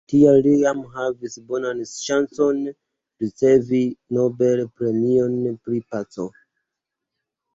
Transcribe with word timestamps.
Tial 0.11 0.37
li 0.45 0.51
jam 0.59 0.79
havis 0.93 1.35
bonan 1.49 1.81
ŝancon 1.89 2.63
ricevi 3.25 3.81
Nobel-premion 4.19 5.37
pri 5.67 5.83
paco. 5.93 6.27